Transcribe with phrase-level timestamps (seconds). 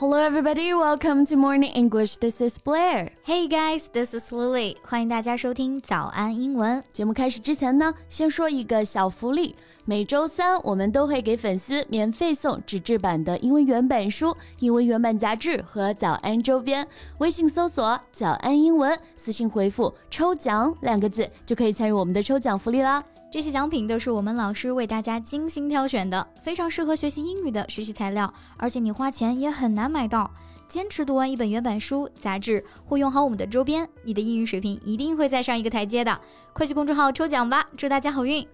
[0.00, 0.72] Hello, everybody.
[0.72, 2.16] Welcome to Morning English.
[2.16, 3.10] This is Blair.
[3.22, 4.74] Hey guys, this is Lily.
[4.82, 6.82] 欢迎大家收听早安英文。
[6.90, 9.54] 节目开始之前呢，先说一个小福利。
[9.84, 16.88] 每周三我们都会给粉丝免费送纸质版的英文原版书、英文原版杂志和早安周边。
[17.18, 23.04] 微信搜索“早安英文”，私信回复“抽奖”两个字，就可以参与我们的抽奖福利啦。
[23.32, 30.28] 这些奖品都是我们老师为大家精心挑选的，非常适合学习英语的学习材料，而且你花钱也很难买到。
[30.68, 36.20] 坚持读完一本原版书、杂志，或用好我们的周边，你的英语水平一定会再上一个台阶的。
[36.52, 38.44] 快去公众号抽奖吧，祝大家好运！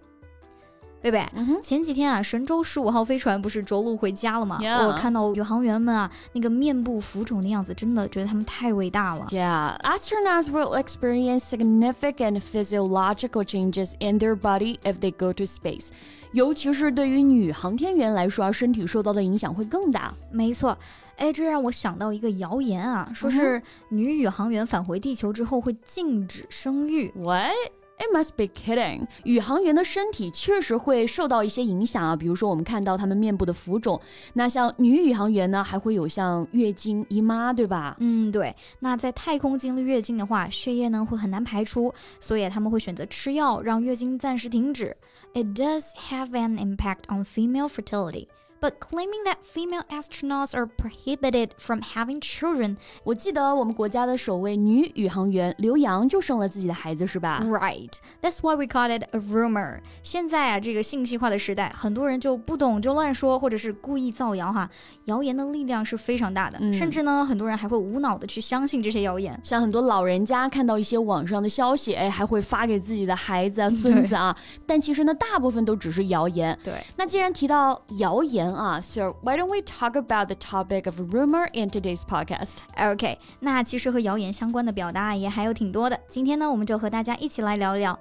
[1.02, 1.24] 贝贝，
[1.62, 4.58] 前几天啊，神舟十五号飞船不是着陆回家了吗？
[4.60, 9.26] 我看到宇航员们啊，那个面部浮肿的样子，真的觉得他们太伟大了。
[9.30, 15.90] Yeah, astronauts will experience significant physiological changes in their body if they go to space.
[16.32, 20.12] 尤其是对于女航天员来说啊，身体受到的影响会更大。
[20.32, 20.76] 没错，
[21.18, 27.12] 哎，这让我想到一个谣言啊，说是女宇航员返回地球之后会禁止生育。
[27.14, 27.52] What?
[27.98, 29.06] It must be kidding！
[29.24, 33.98] 宇航员的身体确实会受到一些影响啊，比如说我们看到他们面部的浮肿。
[34.34, 37.96] 那像女宇航员呢，还会有像月经、姨妈，对吧？
[38.00, 38.54] 嗯，对。
[38.80, 44.94] 那在太空经历月经的话，血液呢会很难排出，所以他们会选择吃药让月经暂时停止。
[45.32, 48.28] It does have an impact on female fertility.
[48.66, 52.76] But claiming that female astronauts are prohibited from having children.
[53.04, 57.92] 我记得我们国家的首位女宇航员刘洋就生了自己的孩子，是吧？Right.
[58.20, 59.78] That's why we call it a rumor.
[60.02, 64.68] 现在啊，这个信息化的时代，很多人就不懂就乱说，或者是故意造谣哈。
[65.04, 69.38] 谣言的力量是非常大的，嗯、甚至呢，很多人还会无脑的去相信这些谣言。
[69.44, 74.36] 像很多老人家看到一些网上的消息，哎，还会发给自己的孩子啊、孙子啊。
[74.66, 76.58] 但其实呢，大部分都只是谣言。
[76.64, 76.74] 对。
[76.96, 82.56] 那既然提到谣言，啊，So why don't we talk about the topic of rumor in today's podcast?
[82.76, 86.00] OK，那其实和谣言相关的表达也还有挺多的。
[86.08, 87.98] 今天呢，我们就和大家一起来聊聊。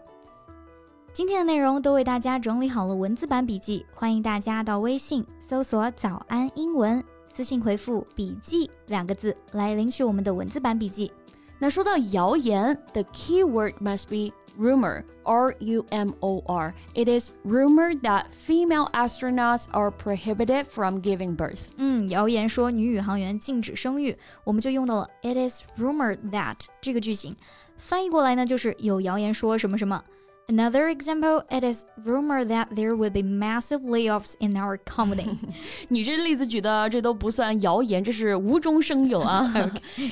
[1.12, 7.04] 今天的内容都为大家整理好了文字版笔记，欢迎大家到微信搜索“早安英文”，
[7.34, 11.12] 私信回复“笔记”两个字来领取我们的文字版笔记。
[11.59, 16.73] 那说到谣言，the key word must be rumor, R U M O R.
[16.95, 21.67] It is rumored that female astronauts are prohibited from giving birth.
[21.77, 27.37] 嗯，谣言说女宇航员禁止生育，我们就用到了 it is rumored that 这个句型。
[27.77, 30.03] 翻译过来呢，就是有谣言说什么什么。
[30.49, 35.39] Another example, it is rumored that there will be massive layoffs in our company.
[35.89, 39.49] 你这例子举的这都不算谣言，这是无中生有啊。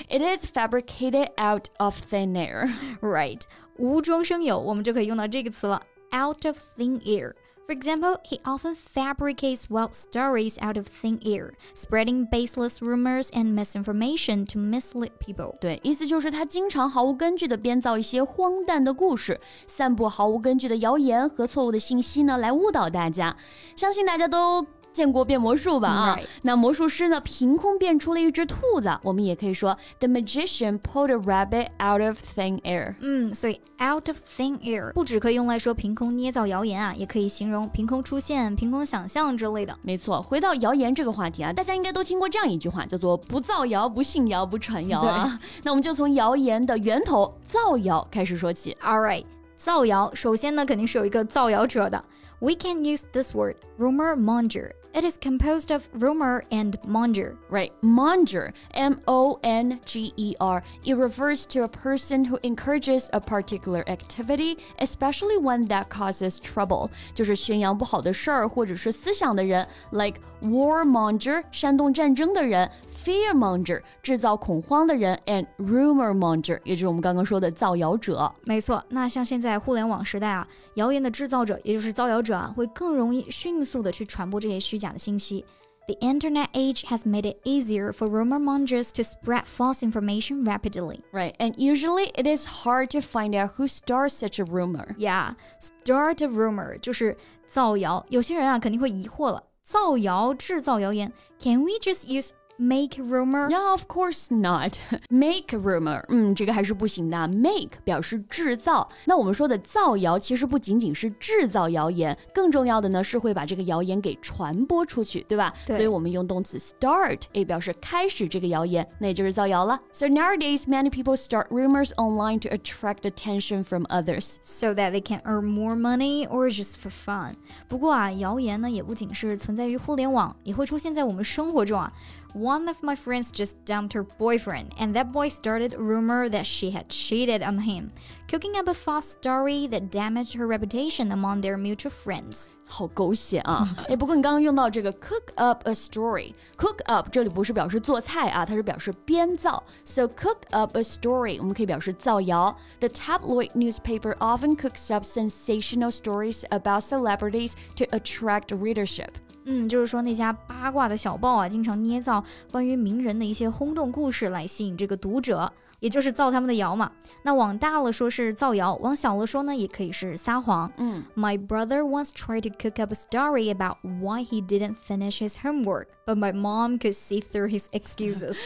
[0.08, 2.70] It is fabricated out of thin air.
[3.00, 3.40] Right.
[3.78, 5.82] 无中生有，我们就可以用到这个词了，
[6.14, 7.32] out of thin air。
[7.66, 13.54] For example, he often fabricates wild stories out of thin air, spreading baseless rumors and
[13.54, 15.54] misinformation to mislead people.
[15.60, 23.36] 对，意思就是他经常毫无根据的编造一些荒诞的故事，散布毫无根据的谣言和错误的信息呢，来误导大家。
[23.76, 26.19] 相信大家都 见过变魔术吧啊？
[26.43, 28.97] 那魔术师呢，凭空变出了一只兔子。
[29.01, 32.95] 我们也可以说，The magician pulled a rabbit out of thin air。
[33.01, 39.75] 嗯，所以 out of thin air 不只可以用来说凭空捏造谣言啊，也可以形容凭空出现、凭空想象之类的。
[39.81, 45.39] 没错，回到谣言这个话题啊，大家应该都听过这样一句话，叫做不造谣、不信谣、不传谣啊。
[45.63, 48.77] 那我们就从谣言的源头造谣开始说起。
[48.81, 49.25] All right，
[49.57, 52.03] 造谣，首先呢，肯定是有一个造谣者的。
[52.39, 54.71] We can use this word, rumor monger.
[54.94, 57.36] It is composed of rumor and monger.
[57.50, 60.62] Right, monger, M O N G E R.
[60.84, 66.90] It refers to a person who encourages a particular activity, especially one that causes trouble.
[67.14, 72.68] 就是宣扬不好的事儿或者是思想的人，like warmonger，煽动战争的人。
[73.04, 78.30] fearmonger 制造恐慌的人，and rumormonger 也就是我们刚刚说的造谣者。
[78.44, 85.44] 没错，那像现在互联网时代啊，谣言的制造者，也就是造谣者啊，会更容易迅速的去传播这些虚假的信息。
[85.86, 91.00] The internet age has made it easier for rumor mongers to spread false information rapidly.
[91.12, 94.94] Right, and usually it is hard to find out who starts such a rumor.
[94.98, 97.16] Yeah, start a rumor 就是
[97.48, 98.04] 造谣。
[98.10, 103.48] 有些人啊肯定会疑惑了，造谣制造谣言，Can we just use Make rumor?
[103.48, 104.80] Yeah, of course not.
[105.08, 107.28] Make rumor，嗯，这个还是不行的。
[107.28, 115.54] Make 表示制造，那我们说的造谣其实不仅仅是制造谣言，更重要的呢是会把这个谣言给传播出去，对吧？
[115.64, 115.76] 对。
[115.76, 119.78] 所以我们用动词 start，也表示开始这个谣言，那也就是造谣了。
[119.92, 125.20] So nowadays, many people start rumors online to attract attention from others, so that they can
[125.20, 127.36] earn more money or just for fun.
[127.68, 131.92] 不过啊，谣言呢也不仅是存在于互联网，也会出现在我们生活中啊。
[132.34, 136.44] One of my friends just dumped her boyfriend, and that boy started a rumor that
[136.44, 137.90] she had cheated on him,
[138.30, 142.48] cooking up a false story that damaged her reputation among their mutual friends.
[142.70, 143.74] 好狗血啊！
[143.88, 149.64] 哎，不过你刚刚用到这个 cook up a story，cook up 这里不是表示做菜啊，它是表示编造。
[149.86, 152.54] So cook up a story，我们可以表示造谣。
[152.80, 159.12] The tabloid newspaper often cooks up sensational stories about celebrities to attract readership.
[159.45, 166.91] 嗯，就是说那家八卦的小报啊，经常捏造关于名人的一些轰动故事来吸引这个读者，也就是造他们的谣嘛。
[167.23, 170.71] 那往大了说是造谣，往小了说呢，也可以是撒谎。
[170.77, 175.87] 嗯，My brother once tried to cook up a story about why he didn't finish his homework,
[176.05, 178.37] but my mom could see through his excuses.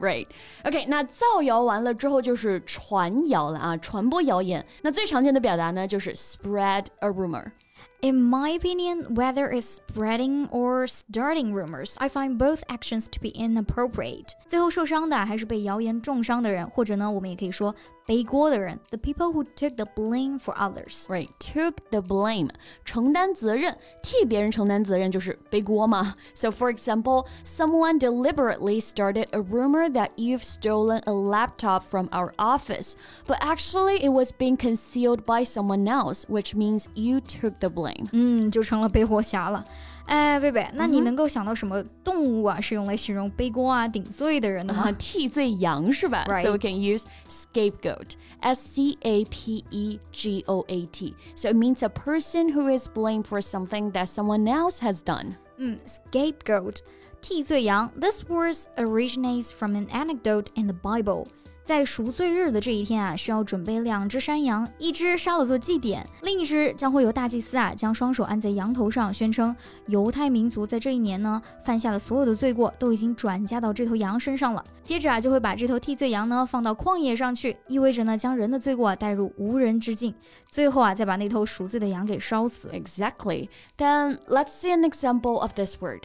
[0.00, 0.26] Right.
[0.64, 4.64] OK，那造谣完了之后就是传谣了啊，传播谣言。
[4.82, 7.52] 那最常见的表达呢，就是 spread a rumor。
[8.01, 14.33] In my opinion, whether it's spreading or starting rumors, I find both actions to be inappropriate.
[14.45, 17.73] 最后受伤的还是被谣言重伤的人，或者呢，我们也可以说
[18.05, 21.05] 背锅的人，the people who took the blame for others.
[21.09, 22.49] Right, took the blame，
[22.85, 26.15] 承担责任，替别人承担责任就是背锅嘛。
[26.33, 32.93] So for example, someone deliberately started a rumor that you've stolen a laptop from our office,
[33.27, 38.07] but actually it was being concealed by someone else, which means you took the blame.
[38.13, 39.65] 嗯，就成了背锅侠了。
[40.11, 44.89] 哎，贝贝，那你能够想到什么动物啊，是用来形容背锅啊、顶罪的人的吗？
[44.97, 46.43] 替罪羊是吧 Right.
[46.43, 51.13] So we can use scapegoat, S C A P E G O A T.
[51.35, 55.35] So it means a person who is blamed for something that someone else has done.
[55.57, 56.77] 嗯，scapegoat，
[57.21, 57.91] 替罪羊。
[57.99, 61.27] This word originates from an anecdote in the Bible.
[61.64, 69.54] 在赎罪日的这一天啊，需要准备两只山羊，一只杀了做祭典，另一只将会由大祭司啊将双手按在羊头上，宣称
[69.86, 74.64] 犹太民族在这一年呢犯下的所有的罪过都已经转嫁到这头羊身上了。
[74.82, 80.12] 接着啊，就会把这头替罪羊呢放到旷野上去，意味着呢将人的罪过啊带入无人之境。
[80.50, 82.68] 最后啊，再把那头赎罪的羊给烧死。
[82.72, 83.48] Exactly.
[83.78, 86.02] Then let's see an example of this word.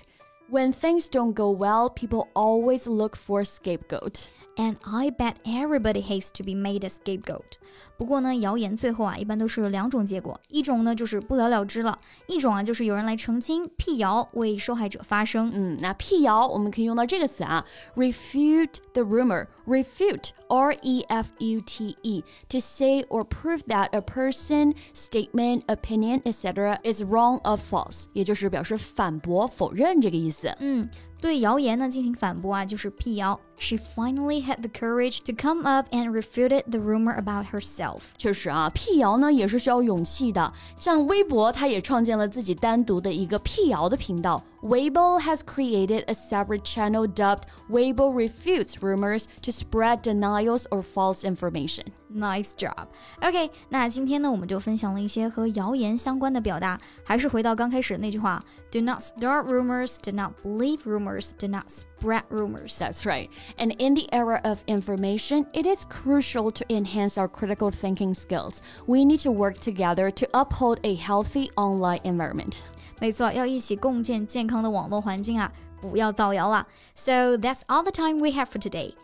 [0.50, 4.28] When things don't go well, people always look for a scapegoat.
[4.57, 7.57] And I bet everybody hates to be made a scapegoat.
[7.97, 15.51] 不过呢，谣言最后啊，一般都是有两种结果，一种呢就是不了了之了，一种啊就是有人来澄清、辟谣，为受害者发声。
[15.55, 17.65] 嗯，那辟谣我们可以用到这个词啊，
[17.97, 19.47] refute the rumor.
[19.65, 26.81] Refute, R-E-F-U-T-E, to say or prove that a person, statement, opinion, etc.
[26.83, 30.53] is wrong or false，也就是表示反驳、否认这个意思。
[30.59, 30.91] 嗯，
[31.21, 33.41] 对谣言呢进行反驳啊，就是辟谣。
[33.59, 38.07] She finally had the courage to come up and refuted the rumor about herself.
[38.19, 40.53] 确实啊，辟谣呢也是需要勇气的。
[40.77, 44.43] 像微博，它也创建了自己单独的一个辟谣的频道。
[44.63, 51.87] Weibo has created a separate channel dubbed Weibo Refutes Rumors to spread denials or false information.
[52.09, 52.87] Nice job.
[53.21, 56.81] OK，那今天呢，我们就分享了一些和谣言相关的表达。
[57.05, 62.79] 还是回到刚开始那句话：Do not start rumors, do not believe rumors, do not spread rumors.
[62.79, 63.29] That's right.
[63.59, 68.61] And in the era of information, it is crucial to enhance our critical thinking skills.
[68.87, 72.57] We need to work together to uphold a healthy online environment.
[73.01, 75.53] 没错，要一起共建健康的网络环境啊！
[75.81, 76.67] 不要造谣啦。
[76.95, 78.95] So that's all the time we have for today.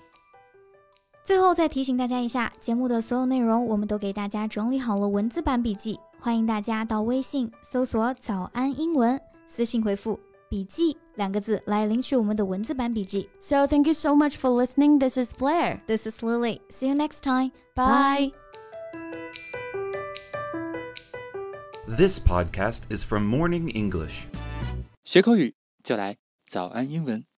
[1.24, 10.18] 最后再提醒大家一下，节目的所有内容我们都给大家整理好了文字版笔记，欢迎大家到微信搜索“早安英文”，私信回复“
[10.52, 13.28] 笔记”两个字来领取我们的文字版笔记。
[13.40, 14.98] So thank you so much for listening.
[14.98, 15.80] This is Blair.
[15.86, 16.60] This is Lily.
[16.70, 17.52] See you next time.
[17.74, 18.32] Bye.
[21.86, 24.26] This podcast is from Morning English.
[25.04, 26.16] 学口语就来
[26.46, 27.28] 早安英文。